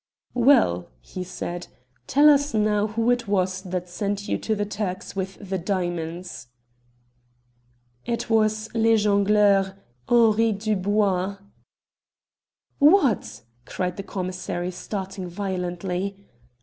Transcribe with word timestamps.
"Well," 0.33 0.89
he 0.99 1.23
said, 1.23 1.67
"tell 2.07 2.27
us 2.27 2.55
now 2.55 2.87
who 2.87 3.11
it 3.11 3.27
was 3.27 3.61
that 3.61 3.87
sent 3.87 4.27
you 4.27 4.39
to 4.39 4.55
the 4.55 4.65
Turks 4.65 5.15
with 5.15 5.35
the 5.47 5.59
diamonds?" 5.59 6.47
"It 8.05 8.27
was 8.27 8.67
Le 8.73 8.97
Jongleur, 8.97 9.77
Henri 10.09 10.53
Dubois." 10.53 11.37
"What?" 12.79 13.43
cried 13.67 13.97
the 13.97 14.01
commissary, 14.01 14.71
starting 14.71 15.27
violently. 15.27 16.25